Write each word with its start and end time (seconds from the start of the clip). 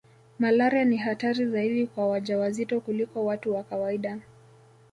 Malaria 0.39 0.85
ni 0.85 0.97
hatari 0.97 1.45
zaidi 1.45 1.87
kwa 1.87 2.07
wajawazito 2.07 2.79
kuliko 2.81 3.25
watu 3.25 3.55
wa 3.55 3.63
kawaida 3.63 4.19